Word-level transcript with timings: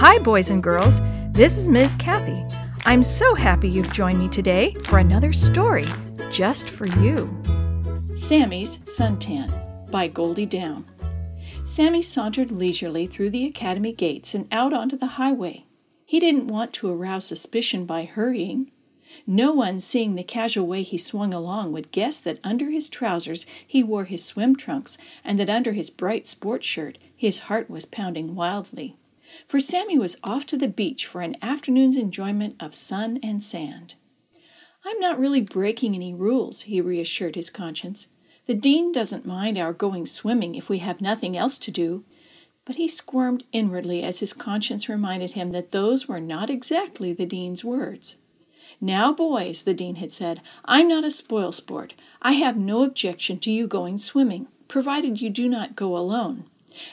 Hi, 0.00 0.16
boys 0.16 0.50
and 0.50 0.62
girls. 0.62 1.00
This 1.32 1.58
is 1.58 1.68
Ms. 1.68 1.96
Kathy. 1.96 2.44
I'm 2.86 3.02
so 3.02 3.34
happy 3.34 3.68
you've 3.68 3.92
joined 3.92 4.20
me 4.20 4.28
today 4.28 4.72
for 4.84 5.00
another 5.00 5.32
story 5.32 5.86
just 6.30 6.70
for 6.70 6.86
you. 6.86 7.36
Sammy's 8.14 8.78
Suntan 8.84 9.50
by 9.90 10.06
Goldie 10.06 10.46
Down. 10.46 10.86
Sammy 11.64 12.00
sauntered 12.00 12.52
leisurely 12.52 13.08
through 13.08 13.30
the 13.30 13.44
academy 13.44 13.92
gates 13.92 14.36
and 14.36 14.46
out 14.52 14.72
onto 14.72 14.96
the 14.96 15.18
highway. 15.18 15.64
He 16.06 16.20
didn't 16.20 16.46
want 16.46 16.72
to 16.74 16.92
arouse 16.92 17.26
suspicion 17.26 17.84
by 17.84 18.04
hurrying. 18.04 18.70
No 19.26 19.52
one 19.52 19.80
seeing 19.80 20.14
the 20.14 20.22
casual 20.22 20.68
way 20.68 20.84
he 20.84 20.96
swung 20.96 21.34
along 21.34 21.72
would 21.72 21.90
guess 21.90 22.20
that 22.20 22.38
under 22.44 22.70
his 22.70 22.88
trousers 22.88 23.46
he 23.66 23.82
wore 23.82 24.04
his 24.04 24.24
swim 24.24 24.54
trunks 24.54 24.96
and 25.24 25.40
that 25.40 25.50
under 25.50 25.72
his 25.72 25.90
bright 25.90 26.24
sports 26.24 26.68
shirt 26.68 26.98
his 27.16 27.40
heart 27.40 27.68
was 27.68 27.84
pounding 27.84 28.36
wildly. 28.36 28.94
For 29.46 29.60
Sammy 29.60 29.98
was 29.98 30.16
off 30.24 30.46
to 30.46 30.56
the 30.56 30.68
beach 30.68 31.06
for 31.06 31.20
an 31.20 31.36
afternoon's 31.42 31.96
enjoyment 31.96 32.56
of 32.60 32.74
sun 32.74 33.18
and 33.22 33.42
sand. 33.42 33.94
I'm 34.84 34.98
not 35.00 35.18
really 35.18 35.40
breaking 35.40 35.94
any 35.94 36.14
rules, 36.14 36.62
he 36.62 36.80
reassured 36.80 37.34
his 37.34 37.50
conscience. 37.50 38.08
The 38.46 38.54
dean 38.54 38.92
doesn't 38.92 39.26
mind 39.26 39.58
our 39.58 39.74
going 39.74 40.06
swimming 40.06 40.54
if 40.54 40.70
we 40.70 40.78
have 40.78 41.00
nothing 41.00 41.36
else 41.36 41.58
to 41.58 41.70
do. 41.70 42.04
But 42.64 42.76
he 42.76 42.88
squirmed 42.88 43.44
inwardly 43.52 44.02
as 44.02 44.20
his 44.20 44.32
conscience 44.32 44.88
reminded 44.88 45.32
him 45.32 45.50
that 45.52 45.70
those 45.70 46.08
were 46.08 46.20
not 46.20 46.48
exactly 46.50 47.12
the 47.12 47.26
dean's 47.26 47.64
words. 47.64 48.16
Now, 48.80 49.12
boys, 49.12 49.64
the 49.64 49.74
dean 49.74 49.96
had 49.96 50.12
said, 50.12 50.40
I'm 50.64 50.88
not 50.88 51.04
a 51.04 51.10
spoil 51.10 51.52
sport. 51.52 51.94
I 52.22 52.32
have 52.32 52.56
no 52.56 52.82
objection 52.82 53.38
to 53.40 53.50
you 53.50 53.66
going 53.66 53.98
swimming, 53.98 54.48
provided 54.68 55.20
you 55.20 55.30
do 55.30 55.48
not 55.48 55.76
go 55.76 55.96
alone, 55.96 56.44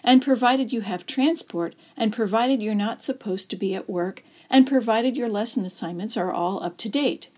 and 0.04 0.22
provided 0.22 0.72
you 0.72 0.82
have 0.82 1.06
transport, 1.06 1.76
and 1.96 2.14
provided 2.14 2.62
you're 2.62 2.76
not 2.76 3.02
supposed 3.02 3.50
to 3.50 3.56
be 3.56 3.76
at 3.76 3.90
work, 3.90 4.24
and 4.50 4.68
provided 4.68 5.18
your 5.18 5.30
lesson 5.30 5.66
assignments 5.66 6.18
are 6.18 6.32
all 6.32 6.64
up 6.64 6.78
to 6.78 6.90
date. 6.90 7.30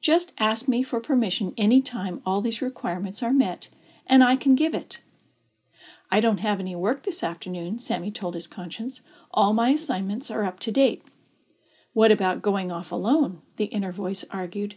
Just 0.00 0.32
ask 0.38 0.68
me 0.68 0.82
for 0.82 1.00
permission 1.00 1.54
any 1.56 1.80
time 1.80 2.20
all 2.26 2.40
these 2.40 2.60
requirements 2.60 3.22
are 3.22 3.32
met, 3.32 3.68
and 4.06 4.22
I 4.22 4.36
can 4.36 4.54
give 4.54 4.74
it. 4.74 5.00
I 6.10 6.20
don't 6.20 6.38
have 6.38 6.60
any 6.60 6.76
work 6.76 7.02
this 7.02 7.22
afternoon, 7.22 7.78
Sammy 7.78 8.10
told 8.10 8.34
his 8.34 8.46
conscience. 8.46 9.02
All 9.30 9.52
my 9.52 9.70
assignments 9.70 10.30
are 10.30 10.44
up 10.44 10.60
to 10.60 10.70
date. 10.70 11.02
What 11.92 12.12
about 12.12 12.42
going 12.42 12.70
off 12.70 12.92
alone? 12.92 13.40
the 13.56 13.66
inner 13.66 13.92
voice 13.92 14.24
argued. 14.30 14.74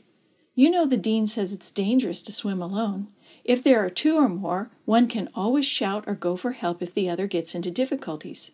You 0.55 0.69
know 0.69 0.85
the 0.85 0.97
dean 0.97 1.25
says 1.25 1.53
it's 1.53 1.71
dangerous 1.71 2.21
to 2.23 2.31
swim 2.31 2.61
alone. 2.61 3.09
If 3.47 3.63
there 3.63 3.83
are 3.83 3.89
two 3.89 4.17
or 4.17 4.27
more, 4.27 4.69
one 4.83 5.07
can 5.07 5.29
always 5.33 5.65
shout 5.65 6.03
or 6.05 6.15
go 6.15 6.35
for 6.35 6.51
help 6.51 6.83
if 6.83 6.93
the 6.93 7.09
other 7.09 7.27
gets 7.27 7.55
into 7.55 7.71
difficulties. 7.71 8.51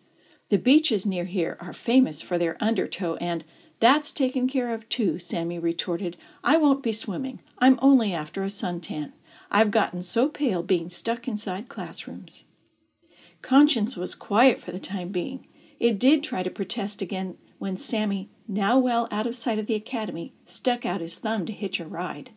The 0.50 0.56
beaches 0.56 1.04
near 1.04 1.24
here 1.24 1.56
are 1.60 1.72
famous 1.72 2.22
for 2.22 2.38
their 2.38 2.56
undertow 2.60 3.16
and 3.16 3.44
that's 3.80 4.12
taken 4.12 4.46
care 4.46 4.72
of 4.72 4.88
too, 4.88 5.18
Sammy 5.18 5.58
retorted. 5.58 6.16
I 6.44 6.56
won't 6.58 6.82
be 6.82 6.92
swimming. 6.92 7.40
I'm 7.58 7.76
only 7.82 8.14
after 8.14 8.44
a 8.44 8.46
suntan. 8.46 9.12
I've 9.50 9.72
gotten 9.72 10.00
so 10.00 10.28
pale 10.28 10.62
being 10.62 10.88
stuck 10.88 11.26
inside 11.26 11.68
classrooms. 11.68 12.44
Conscience 13.42 13.96
was 13.96 14.14
quiet 14.14 14.60
for 14.60 14.70
the 14.70 14.78
time 14.78 15.08
being. 15.08 15.48
It 15.80 15.98
did 15.98 16.22
try 16.22 16.44
to 16.44 16.50
protest 16.50 17.02
again 17.02 17.36
when 17.58 17.76
Sammy, 17.76 18.30
now 18.46 18.78
well 18.78 19.08
out 19.10 19.26
of 19.26 19.34
sight 19.34 19.58
of 19.58 19.66
the 19.66 19.74
academy, 19.74 20.34
stuck 20.44 20.86
out 20.86 21.00
his 21.00 21.18
thumb 21.18 21.46
to 21.46 21.52
hitch 21.52 21.80
a 21.80 21.86
ride. 21.86 22.30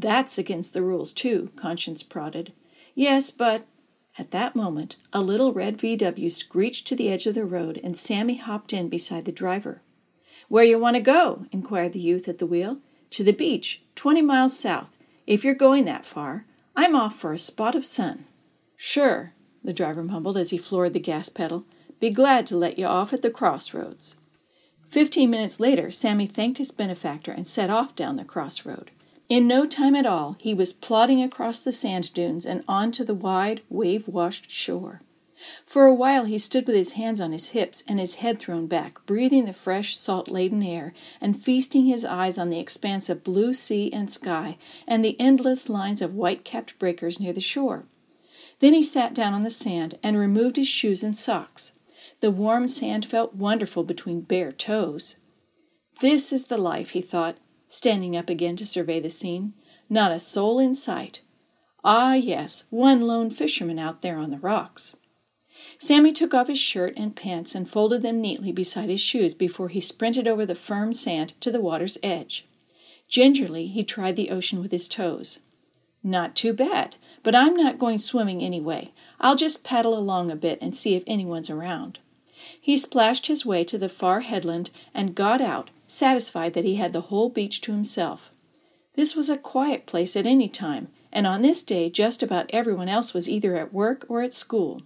That's 0.00 0.38
against 0.38 0.74
the 0.74 0.82
rules, 0.82 1.12
too, 1.12 1.50
Conscience 1.56 2.04
prodded. 2.04 2.52
Yes, 2.94 3.32
but. 3.32 3.66
At 4.16 4.30
that 4.30 4.54
moment, 4.54 4.94
a 5.12 5.20
little 5.20 5.52
red 5.52 5.76
VW 5.76 6.30
screeched 6.30 6.86
to 6.86 6.94
the 6.94 7.08
edge 7.08 7.26
of 7.26 7.34
the 7.34 7.44
road, 7.44 7.80
and 7.82 7.96
Sammy 7.96 8.36
hopped 8.36 8.72
in 8.72 8.88
beside 8.88 9.24
the 9.24 9.32
driver. 9.32 9.82
Where 10.48 10.62
you 10.62 10.78
want 10.78 10.94
to 10.94 11.02
go? 11.02 11.46
inquired 11.50 11.94
the 11.94 11.98
youth 11.98 12.28
at 12.28 12.38
the 12.38 12.46
wheel. 12.46 12.78
To 13.10 13.24
the 13.24 13.32
beach, 13.32 13.82
twenty 13.96 14.22
miles 14.22 14.56
south, 14.56 14.96
if 15.26 15.42
you're 15.42 15.54
going 15.54 15.84
that 15.86 16.04
far. 16.04 16.46
I'm 16.76 16.94
off 16.94 17.18
for 17.18 17.32
a 17.32 17.38
spot 17.38 17.74
of 17.74 17.84
sun. 17.84 18.24
Sure, 18.76 19.32
the 19.64 19.72
driver 19.72 20.04
mumbled 20.04 20.36
as 20.36 20.50
he 20.50 20.58
floored 20.58 20.92
the 20.92 21.00
gas 21.00 21.28
pedal. 21.28 21.64
Be 21.98 22.10
glad 22.10 22.46
to 22.46 22.56
let 22.56 22.78
you 22.78 22.86
off 22.86 23.12
at 23.12 23.22
the 23.22 23.30
crossroads. 23.30 24.14
Fifteen 24.88 25.30
minutes 25.30 25.58
later, 25.58 25.90
Sammy 25.90 26.26
thanked 26.26 26.58
his 26.58 26.70
benefactor 26.70 27.32
and 27.32 27.48
set 27.48 27.68
off 27.68 27.96
down 27.96 28.14
the 28.14 28.24
crossroad. 28.24 28.92
In 29.28 29.46
no 29.46 29.66
time 29.66 29.94
at 29.94 30.06
all, 30.06 30.36
he 30.40 30.54
was 30.54 30.72
plodding 30.72 31.22
across 31.22 31.60
the 31.60 31.72
sand 31.72 32.12
dunes 32.14 32.46
and 32.46 32.64
on 32.66 32.90
to 32.92 33.04
the 33.04 33.14
wide, 33.14 33.60
wave 33.68 34.08
washed 34.08 34.50
shore. 34.50 35.02
For 35.66 35.86
a 35.86 35.94
while 35.94 36.24
he 36.24 36.38
stood 36.38 36.66
with 36.66 36.74
his 36.74 36.92
hands 36.92 37.20
on 37.20 37.32
his 37.32 37.50
hips 37.50 37.84
and 37.86 38.00
his 38.00 38.16
head 38.16 38.38
thrown 38.38 38.66
back, 38.66 39.04
breathing 39.06 39.44
the 39.44 39.52
fresh, 39.52 39.96
salt 39.96 40.28
laden 40.28 40.62
air, 40.62 40.94
and 41.20 41.40
feasting 41.40 41.86
his 41.86 42.04
eyes 42.04 42.38
on 42.38 42.50
the 42.50 42.58
expanse 42.58 43.08
of 43.08 43.22
blue 43.22 43.52
sea 43.52 43.92
and 43.92 44.10
sky, 44.10 44.56
and 44.86 45.04
the 45.04 45.20
endless 45.20 45.68
lines 45.68 46.02
of 46.02 46.14
white 46.14 46.44
capped 46.44 46.78
breakers 46.78 47.20
near 47.20 47.32
the 47.32 47.40
shore. 47.40 47.84
Then 48.60 48.74
he 48.74 48.82
sat 48.82 49.14
down 49.14 49.34
on 49.34 49.44
the 49.44 49.50
sand 49.50 49.96
and 50.02 50.18
removed 50.18 50.56
his 50.56 50.66
shoes 50.66 51.04
and 51.04 51.16
socks. 51.16 51.72
The 52.20 52.30
warm 52.32 52.66
sand 52.66 53.06
felt 53.06 53.34
wonderful 53.34 53.84
between 53.84 54.22
bare 54.22 54.52
toes. 54.52 55.16
This 56.00 56.32
is 56.32 56.46
the 56.46 56.58
life, 56.58 56.90
he 56.90 57.00
thought, 57.00 57.36
standing 57.68 58.16
up 58.16 58.28
again 58.28 58.56
to 58.56 58.66
survey 58.66 59.00
the 59.00 59.10
scene. 59.10 59.52
Not 59.88 60.12
a 60.12 60.18
soul 60.18 60.58
in 60.58 60.74
sight. 60.74 61.20
Ah, 61.84 62.14
yes, 62.14 62.64
one 62.70 63.02
lone 63.02 63.30
fisherman 63.30 63.78
out 63.78 64.02
there 64.02 64.18
on 64.18 64.30
the 64.30 64.38
rocks. 64.38 64.96
Sammy 65.78 66.12
took 66.12 66.34
off 66.34 66.48
his 66.48 66.58
shirt 66.58 66.94
and 66.96 67.14
pants 67.14 67.54
and 67.54 67.68
folded 67.68 68.02
them 68.02 68.20
neatly 68.20 68.52
beside 68.52 68.88
his 68.88 69.00
shoes 69.00 69.34
before 69.34 69.68
he 69.68 69.80
sprinted 69.80 70.26
over 70.26 70.44
the 70.44 70.54
firm 70.54 70.92
sand 70.92 71.34
to 71.40 71.50
the 71.50 71.60
water's 71.60 71.98
edge. 72.02 72.46
Gingerly, 73.08 73.66
he 73.66 73.84
tried 73.84 74.16
the 74.16 74.30
ocean 74.30 74.60
with 74.60 74.72
his 74.72 74.88
toes. 74.88 75.40
Not 76.02 76.36
too 76.36 76.52
bad, 76.52 76.96
but 77.22 77.34
I'm 77.34 77.56
not 77.56 77.78
going 77.78 77.98
swimming 77.98 78.42
anyway. 78.42 78.92
I'll 79.20 79.36
just 79.36 79.64
paddle 79.64 79.96
along 79.96 80.30
a 80.30 80.36
bit 80.36 80.58
and 80.60 80.76
see 80.76 80.94
if 80.94 81.02
anyone's 81.06 81.50
around. 81.50 81.98
He 82.60 82.76
splashed 82.76 83.26
his 83.26 83.44
way 83.44 83.64
to 83.64 83.78
the 83.78 83.88
far 83.88 84.20
headland 84.20 84.70
and 84.94 85.14
got 85.14 85.40
out, 85.40 85.70
satisfied 85.88 86.52
that 86.54 86.64
he 86.64 86.76
had 86.76 86.92
the 86.92 87.02
whole 87.02 87.28
beach 87.28 87.60
to 87.62 87.72
himself. 87.72 88.30
This 88.94 89.16
was 89.16 89.28
a 89.28 89.36
quiet 89.36 89.86
place 89.86 90.14
at 90.14 90.26
any 90.26 90.48
time, 90.48 90.88
and 91.12 91.26
on 91.26 91.42
this 91.42 91.62
day 91.62 91.88
just 91.90 92.22
about 92.22 92.50
everyone 92.50 92.88
else 92.88 93.14
was 93.14 93.28
either 93.28 93.56
at 93.56 93.72
work 93.72 94.04
or 94.08 94.22
at 94.22 94.34
school. 94.34 94.82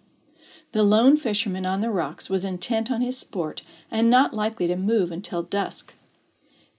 The 0.73 0.83
lone 0.83 1.17
fisherman 1.17 1.67
on 1.67 1.81
the 1.81 1.91
rocks 1.91 2.31
was 2.31 2.45
intent 2.45 2.91
on 2.91 3.03
his 3.03 3.19
sport 3.19 3.63
and 3.91 4.09
not 4.09 4.33
likely 4.33 4.67
to 4.69 4.77
move 4.77 5.13
until 5.13 5.43
dusk. 5.43 5.95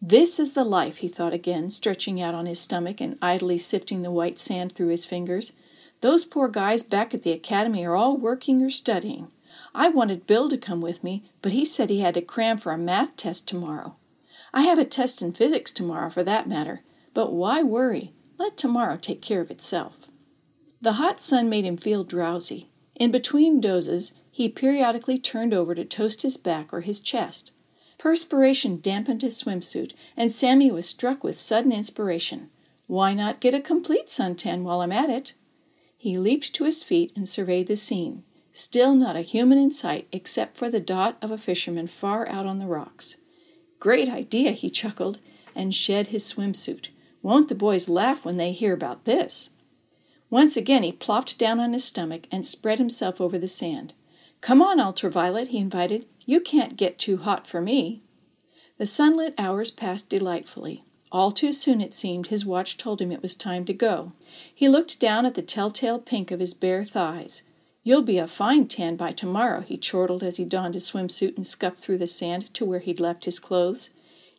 This 0.02 0.40
is 0.40 0.54
the 0.54 0.66
life, 0.66 0.98
he 0.98 1.08
thought 1.08 1.34
again, 1.34 1.70
stretching 1.70 2.20
out 2.20 2.34
on 2.34 2.46
his 2.46 2.60
stomach 2.60 3.00
and 3.00 3.18
idly 3.22 3.58
sifting 3.58 4.02
the 4.02 4.12
white 4.12 4.40
sand 4.40 4.74
through 4.74 4.90
his 4.90 5.06
fingers. 5.06 5.54
Those 6.02 6.26
poor 6.26 6.48
guys 6.48 6.84
back 6.84 7.14
at 7.14 7.24
the 7.24 7.32
academy 7.32 7.86
are 7.86 7.96
all 7.96 8.18
working 8.18 8.62
or 8.62 8.70
studying. 8.70 9.32
I 9.74 9.90
wanted 9.90 10.28
Bill 10.28 10.50
to 10.50 10.58
come 10.58 10.82
with 10.82 11.04
me, 11.04 11.24
but 11.42 11.52
he 11.52 11.64
said 11.64 11.90
he 11.90 12.02
had 12.02 12.16
to 12.16 12.22
cram 12.22 12.58
for 12.58 12.72
a 12.72 12.78
math 12.78 13.16
test 13.16 13.48
tomorrow. 13.48 13.96
I 14.54 14.62
have 14.64 14.78
a 14.78 14.86
test 14.86 15.22
in 15.22 15.32
physics 15.32 15.72
tomorrow, 15.72 16.10
for 16.10 16.24
that 16.24 16.48
matter, 16.48 16.84
but 17.14 17.34
why 17.34 17.64
worry? 17.64 18.14
Let 18.38 18.56
tomorrow 18.56 18.98
take 18.98 19.22
care 19.22 19.42
of 19.42 19.50
itself. 19.50 20.08
The 20.82 20.94
hot 20.94 21.20
sun 21.20 21.50
made 21.50 21.66
him 21.66 21.78
feel 21.78 22.04
drowsy. 22.04 22.70
In 22.96 23.10
between 23.10 23.62
dozes, 23.62 24.14
he 24.30 24.50
periodically 24.50 25.18
turned 25.18 25.54
over 25.54 25.74
to 25.74 25.86
toast 25.86 26.22
his 26.22 26.38
back 26.38 26.74
or 26.74 26.82
his 26.82 27.00
chest. 27.00 27.52
Perspiration 27.98 28.82
dampened 28.82 29.22
his 29.22 29.42
swimsuit, 29.42 29.94
and 30.18 30.32
Sammy 30.32 30.70
was 30.70 30.88
struck 30.88 31.24
with 31.24 31.38
sudden 31.38 31.72
inspiration. 31.72 32.50
Why 32.88 33.14
not 33.14 33.40
get 33.40 33.54
a 33.54 33.62
complete 33.62 34.08
suntan 34.08 34.64
while 34.64 34.82
I'm 34.82 34.92
at 34.92 35.10
it? 35.10 35.34
He 35.98 36.18
leaped 36.18 36.54
to 36.56 36.66
his 36.66 36.84
feet 36.84 37.14
and 37.16 37.30
surveyed 37.30 37.68
the 37.68 37.78
scene. 37.78 38.24
Still 38.52 38.94
not 38.94 39.16
a 39.16 39.22
human 39.22 39.58
in 39.58 39.72
sight 39.72 40.08
except 40.12 40.58
for 40.58 40.70
the 40.70 40.82
dot 40.82 41.18
of 41.22 41.32
a 41.32 41.38
fisherman 41.38 41.88
far 41.88 42.28
out 42.28 42.46
on 42.46 42.58
the 42.58 42.68
rocks. 42.68 43.16
Great 43.84 44.08
idea, 44.08 44.52
he 44.52 44.70
chuckled, 44.70 45.20
and 45.54 45.76
shed 45.76 46.08
his 46.08 46.24
swimsuit. 46.24 46.88
Won't 47.22 47.50
the 47.50 47.54
boys 47.54 47.90
laugh 47.90 48.24
when 48.24 48.38
they 48.38 48.54
hear 48.54 48.72
about 48.72 49.04
this? 49.04 49.50
Once 50.30 50.56
again 50.56 50.84
he 50.84 50.92
plopped 50.94 51.38
down 51.38 51.60
on 51.60 51.74
his 51.74 51.84
stomach 51.84 52.26
and 52.32 52.46
spread 52.46 52.80
himself 52.80 53.20
over 53.20 53.38
the 53.38 53.46
sand. 53.50 53.94
Come 54.40 54.62
on, 54.62 54.80
Ultraviolet, 54.80 55.50
he 55.50 55.58
invited. 55.58 56.06
You 56.26 56.40
can't 56.40 56.78
get 56.78 56.98
too 56.98 57.18
hot 57.18 57.46
for 57.46 57.60
me. 57.60 58.02
The 58.78 58.86
sunlit 58.86 59.34
hours 59.38 59.70
passed 59.70 60.10
delightfully. 60.10 60.86
All 61.12 61.34
too 61.34 61.52
soon, 61.52 61.82
it 61.82 61.94
seemed, 61.94 62.28
his 62.28 62.46
watch 62.46 62.78
told 62.78 63.02
him 63.02 63.12
it 63.12 63.22
was 63.22 63.36
time 63.36 63.66
to 63.66 63.74
go. 63.74 64.14
He 64.56 64.70
looked 64.70 64.98
down 65.02 65.26
at 65.26 65.34
the 65.34 65.42
telltale 65.42 66.00
pink 66.00 66.32
of 66.32 66.40
his 66.40 66.54
bare 66.54 66.86
thighs. 66.86 67.44
You'll 67.86 68.02
be 68.02 68.18
a 68.18 68.28
fine 68.28 68.68
tan 68.68 68.96
by 68.96 69.12
tomorrow, 69.12 69.62
he 69.62 69.78
chortled 69.78 70.24
as 70.24 70.38
he 70.38 70.46
donned 70.46 70.74
his 70.74 70.90
swimsuit 70.90 71.36
and 71.36 71.46
scuffed 71.46 71.80
through 71.80 71.98
the 71.98 72.08
sand 72.08 72.54
to 72.54 72.64
where 72.64 72.80
he'd 72.80 73.02
left 73.02 73.26
his 73.26 73.40
clothes. 73.40 73.90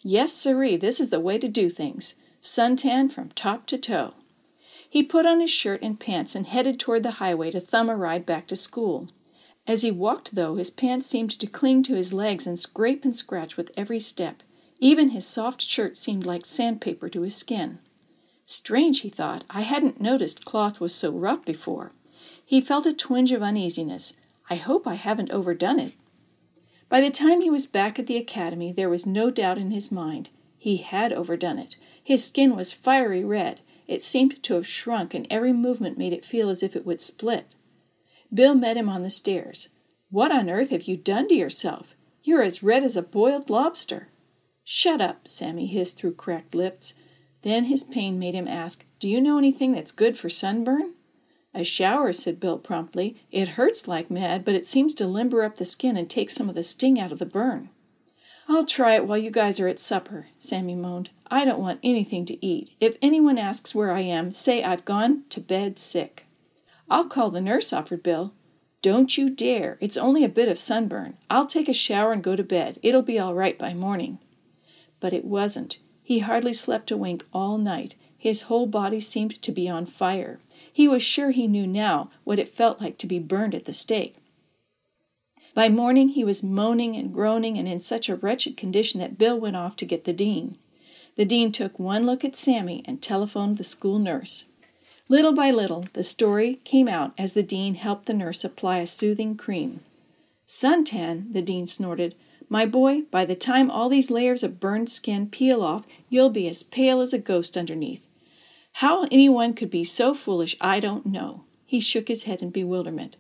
Yes, 0.03 0.33
siree, 0.33 0.77
this 0.77 0.99
is 0.99 1.11
the 1.11 1.21
way 1.21 1.37
to 1.39 1.49
do 1.49 1.69
things. 1.69 2.15
Suntan 2.41 3.13
from 3.13 3.31
top 3.31 3.67
to 3.67 3.77
toe. 3.77 4.15
He 4.89 5.03
put 5.03 5.27
on 5.27 5.41
his 5.41 5.51
shirt 5.51 5.83
and 5.83 6.01
pants 6.01 6.35
and 6.35 6.47
headed 6.47 6.79
toward 6.81 7.03
the 7.03 7.13
highway 7.13 7.51
to 7.51 7.61
thumb 7.61 7.91
a 7.91 7.97
ride 7.97 8.25
back 8.25 8.47
to 8.47 8.57
school. 8.57 9.09
As 9.67 9.83
he 9.83 9.91
walked, 9.91 10.35
though, 10.35 10.57
his 10.57 10.71
pants 10.71 11.07
seemed 11.07 11.31
to 11.31 11.47
cling 11.47 11.83
to 11.85 11.95
his 11.95 12.13
legs 12.13 12.47
and 12.47 12.59
scrape 12.59 13.05
and 13.05 13.15
scratch 13.15 13.57
with 13.57 13.71
every 13.77 14.01
step. 14.01 14.43
Even 14.79 15.11
his 15.11 15.27
soft 15.27 15.63
shirt 15.63 15.97
seemed 15.97 16.25
like 16.25 16.47
sandpaper 16.47 17.09
to 17.09 17.23
his 17.23 17.35
skin. 17.35 17.79
Strange, 18.47 19.01
he 19.01 19.09
thought, 19.09 19.45
I 19.51 19.63
hadn't 19.63 20.01
noticed 20.01 20.45
cloth 20.45 20.81
was 20.81 20.95
so 20.95 21.11
rough 21.11 21.45
before. 21.45 21.93
He 22.45 22.61
felt 22.61 22.87
a 22.87 22.93
twinge 22.93 23.33
of 23.33 23.43
uneasiness. 23.43 24.15
I 24.51 24.57
hope 24.57 24.87
I 24.87 24.95
haven't 24.95 25.31
overdone 25.31 25.79
it. 25.79 25.95
By 26.89 27.01
the 27.01 27.11
time 27.11 27.41
he 27.41 27.51
was 27.51 27.67
back 27.67 27.99
at 27.99 28.07
the 28.07 28.17
academy, 28.17 28.73
there 28.73 28.91
was 28.91 29.07
no 29.07 29.31
doubt 29.31 29.59
in 29.59 29.71
his 29.71 29.91
mind. 29.91 30.31
He 30.57 30.79
had 30.79 31.13
overdone 31.13 31.59
it. 31.59 31.77
His 32.03 32.25
skin 32.25 32.55
was 32.55 32.73
fiery 32.73 33.25
red. 33.25 33.61
It 33.87 34.03
seemed 34.03 34.43
to 34.43 34.55
have 34.55 34.67
shrunk, 34.67 35.13
and 35.13 35.27
every 35.31 35.53
movement 35.53 35.99
made 35.99 36.13
it 36.13 36.25
feel 36.25 36.49
as 36.49 36.63
if 36.63 36.77
it 36.77 36.87
would 36.87 37.01
split. 37.01 37.55
Bill 38.33 38.55
met 38.55 38.77
him 38.77 38.89
on 38.89 39.03
the 39.03 39.11
stairs. 39.11 39.69
What 40.11 40.33
on 40.33 40.49
earth 40.49 40.71
have 40.71 40.85
you 40.85 40.97
done 40.97 41.29
to 41.29 41.35
yourself? 41.35 41.95
You're 42.23 42.43
as 42.43 42.63
red 42.63 42.83
as 42.83 42.97
a 42.97 43.03
boiled 43.03 43.51
lobster. 43.51 44.09
Shut 44.65 45.01
up, 45.01 45.29
Sammy 45.29 45.67
hissed 45.67 45.99
through 45.99 46.15
cracked 46.15 46.55
lips. 46.55 46.95
Then 47.43 47.65
his 47.65 47.85
pain 47.85 48.19
made 48.19 48.35
him 48.35 48.49
ask, 48.49 48.85
Do 48.99 49.09
you 49.09 49.21
know 49.21 49.37
anything 49.37 49.73
that's 49.73 49.93
good 49.93 50.17
for 50.17 50.31
sunburn? 50.31 50.95
A 51.55 51.63
shower, 51.63 52.13
said 52.13 52.41
Bill 52.41 52.59
promptly. 52.59 53.17
It 53.31 53.51
hurts 53.51 53.87
like 53.87 54.11
mad, 54.11 54.45
but 54.45 54.55
it 54.55 54.67
seems 54.67 54.93
to 54.95 55.07
limber 55.07 55.45
up 55.45 55.57
the 55.57 55.65
skin 55.65 55.97
and 55.97 56.11
take 56.11 56.31
some 56.31 56.49
of 56.49 56.55
the 56.55 56.65
sting 56.65 56.99
out 56.99 57.13
of 57.13 57.21
the 57.21 57.27
burn. 57.27 57.71
I'll 58.49 58.67
try 58.67 58.95
it 58.95 59.07
while 59.07 59.17
you 59.17 59.31
guys 59.31 59.59
are 59.61 59.69
at 59.69 59.79
supper, 59.79 60.27
Sammy 60.37 60.75
moaned. 60.75 61.11
I 61.31 61.45
don't 61.45 61.61
want 61.61 61.81
anything 61.83 62.27
to 62.27 62.45
eat. 62.45 62.73
If 62.81 62.97
anyone 63.01 63.39
asks 63.39 63.75
where 63.75 63.93
I 63.93 64.01
am, 64.01 64.33
say 64.33 64.63
I've 64.63 64.85
gone 64.85 65.23
to 65.31 65.41
bed 65.41 65.79
sick. 65.79 66.27
I'll 66.91 67.07
call 67.07 67.31
the 67.31 67.41
nurse, 67.41 67.73
offered 67.73 68.03
Bill. 68.03 68.35
Don't 68.83 69.17
you 69.17 69.31
dare. 69.31 69.79
It's 69.81 69.97
only 69.97 70.25
a 70.25 70.29
bit 70.29 70.49
of 70.49 70.59
sunburn. 70.59 71.17
I'll 71.31 71.47
take 71.47 71.71
a 71.71 71.73
shower 71.73 72.13
and 72.13 72.23
go 72.23 72.37
to 72.37 72.43
bed. 72.43 72.79
It'll 72.83 73.01
be 73.01 73.19
all 73.19 73.35
right 73.35 73.59
by 73.59 73.73
morning. 73.73 74.19
But 75.01 75.15
it 75.15 75.25
wasn't. 75.25 75.79
He 76.03 76.19
hardly 76.19 76.53
slept 76.53 76.91
a 76.91 76.97
wink 76.97 77.25
all 77.33 77.57
night. 77.57 77.95
His 78.19 78.43
whole 78.43 78.67
body 78.67 79.01
seemed 79.01 79.41
to 79.41 79.53
be 79.53 79.69
on 79.71 79.87
fire. 79.87 80.39
He 80.73 80.89
was 80.89 81.03
sure 81.03 81.31
he 81.31 81.47
knew 81.47 81.67
now 81.67 82.11
what 82.25 82.39
it 82.39 82.49
felt 82.49 82.81
like 82.81 82.99
to 82.99 83.07
be 83.07 83.19
burned 83.19 83.55
at 83.55 83.65
the 83.65 83.73
stake. 83.73 84.17
By 85.55 85.69
morning 85.69 86.11
he 86.11 86.25
was 86.25 86.43
moaning 86.43 86.97
and 86.97 87.15
groaning 87.15 87.57
and 87.57 87.69
in 87.69 87.81
such 87.81 88.09
a 88.09 88.17
wretched 88.17 88.57
condition 88.57 89.01
that 89.01 89.19
Bill 89.19 89.39
went 89.39 89.57
off 89.57 89.77
to 89.77 89.87
get 89.87 90.05
the 90.05 90.13
dean. 90.13 90.59
The 91.17 91.25
dean 91.25 91.53
took 91.53 91.79
one 91.79 92.05
look 92.05 92.25
at 92.25 92.35
Sammy 92.35 92.83
and 92.87 93.01
telephoned 93.01 93.57
the 93.57 93.65
school 93.65 93.99
nurse. 93.99 94.47
Little 95.09 95.33
by 95.33 95.51
little, 95.51 95.87
the 95.93 96.03
story 96.03 96.61
came 96.65 96.89
out 96.89 97.13
as 97.17 97.35
the 97.35 97.43
dean 97.43 97.75
helped 97.75 98.07
the 98.07 98.15
nurse 98.15 98.43
apply 98.43 98.79
a 98.79 98.87
soothing 98.87 99.37
cream. 99.37 99.81
Suntan, 100.47 101.33
the 101.33 101.43
dean 101.43 101.67
snorted. 101.67 102.15
My 102.49 102.67
boy, 102.67 103.03
by 103.11 103.25
the 103.25 103.37
time 103.37 103.71
all 103.71 103.89
these 103.89 104.11
layers 104.11 104.43
of 104.43 104.61
burned 104.61 104.89
skin 104.89 105.29
peel 105.29 105.63
off, 105.63 105.85
you'll 106.09 106.31
be 106.31 106.49
as 106.49 106.63
pale 106.63 107.01
as 107.01 107.13
a 107.13 107.19
ghost 107.19 107.57
underneath. 107.57 108.03
How 108.79 109.05
anyone 109.05 109.55
could 109.55 109.71
be 109.71 109.85
so 109.85 110.15
foolish, 110.15 110.57
I 110.61 110.81
don't 110.81 111.07
know. 111.07 111.45
He 111.65 111.79
shook 111.79 112.09
his 112.09 112.25
head 112.25 112.43
in 112.43 112.51
bewilderment. 112.51 113.17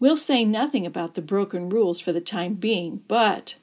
We'll 0.00 0.16
say 0.16 0.42
nothing 0.42 0.86
about 0.86 1.14
the 1.14 1.20
broken 1.20 1.68
rules 1.68 2.00
for 2.00 2.14
the 2.14 2.20
time 2.20 2.54
being, 2.54 3.02
but. 3.06 3.56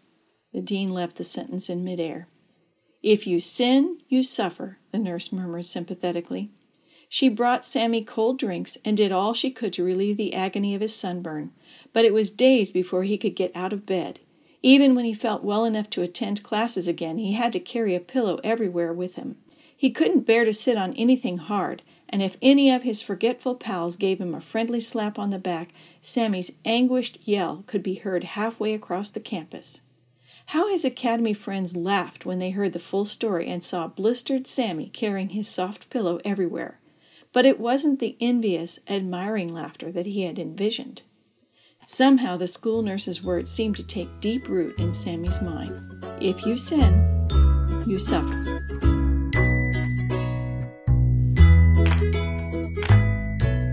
The 0.53 0.62
dean 0.62 0.89
left 0.89 1.15
the 1.15 1.24
sentence 1.24 1.71
in 1.71 1.83
midair. 1.83 2.27
If 3.01 3.25
you 3.25 3.39
sin, 3.39 3.97
you 4.07 4.21
suffer, 4.21 4.77
the 4.91 5.00
nurse 5.00 5.31
murmured 5.31 5.65
sympathetically. 5.65 6.51
She 7.09 7.30
brought 7.30 7.65
Sammy 7.65 8.03
cold 8.03 8.38
drinks 8.38 8.77
and 8.85 8.95
did 8.95 9.12
all 9.12 9.33
she 9.33 9.50
could 9.50 9.74
to 9.74 9.83
relieve 9.83 10.18
the 10.18 10.35
agony 10.35 10.75
of 10.75 10.81
his 10.81 10.95
sunburn, 10.95 11.51
but 11.94 12.06
it 12.06 12.13
was 12.13 12.30
days 12.30 12.71
before 12.71 13.06
he 13.06 13.18
could 13.18 13.35
get 13.35 13.51
out 13.56 13.74
of 13.74 13.88
bed. 13.88 14.19
Even 14.62 14.94
when 14.94 15.06
he 15.06 15.15
felt 15.15 15.44
well 15.44 15.65
enough 15.65 15.89
to 15.89 16.03
attend 16.03 16.44
classes 16.44 16.88
again, 16.88 17.18
he 17.18 17.33
had 17.33 17.51
to 17.53 17.59
carry 17.59 17.95
a 17.95 18.00
pillow 18.00 18.39
everywhere 18.44 18.94
with 18.94 19.15
him. 19.15 19.38
He 19.75 19.92
couldn't 19.92 20.28
bear 20.28 20.46
to 20.46 20.54
sit 20.54 20.78
on 20.78 20.94
anything 20.94 21.38
hard, 21.38 21.81
and 22.10 22.22
if 22.22 22.38
any 22.42 22.70
of 22.70 22.84
his 22.84 23.02
forgetful 23.02 23.56
pals 23.56 23.96
gave 23.96 24.22
him 24.22 24.36
a 24.36 24.42
friendly 24.42 24.80
slap 24.80 25.18
on 25.18 25.31
the 25.31 25.40
back, 25.40 25.74
Sammy's 26.02 26.52
anguished 26.64 27.18
yell 27.24 27.64
could 27.66 27.81
be 27.81 27.96
heard 27.96 28.24
halfway 28.24 28.74
across 28.74 29.10
the 29.10 29.20
campus. 29.20 29.81
How 30.48 30.70
his 30.70 30.86
academy 30.86 31.34
friends 31.34 31.75
laughed 31.75 32.25
when 32.25 32.40
they 32.40 32.52
heard 32.52 32.74
the 32.74 32.80
full 32.80 33.06
story 33.06 33.48
and 33.48 33.64
saw 33.64 33.88
blistered 33.88 34.46
Sammy 34.46 34.90
carrying 34.90 35.30
his 35.30 35.48
soft 35.48 35.90
pillow 35.90 36.19
everywhere. 36.24 36.80
But 37.31 37.46
it 37.46 37.60
wasn't 37.60 38.00
the 38.00 38.16
envious, 38.19 38.80
admiring 38.88 39.48
laughter 39.48 39.92
that 39.92 40.06
he 40.06 40.22
had 40.24 40.38
envisioned. 40.38 41.02
Somehow 41.86 42.38
the 42.38 42.48
school 42.48 42.81
nurse's 42.81 43.24
words 43.24 43.52
seemed 43.52 43.76
to 43.78 43.84
take 43.84 44.19
deep 44.19 44.48
root 44.48 44.78
in 44.78 44.92
Sammy's 44.92 45.42
mind. 45.42 45.80
If 46.22 46.46
you 46.46 46.58
sin, 46.58 47.28
you 47.88 48.00
suffer. 48.00 49.02